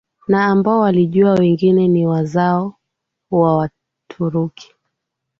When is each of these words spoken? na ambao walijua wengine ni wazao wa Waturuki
na 0.27 0.45
ambao 0.45 0.79
walijua 0.79 1.33
wengine 1.33 1.87
ni 1.87 2.07
wazao 2.07 2.75
wa 3.31 3.57
Waturuki 4.09 4.75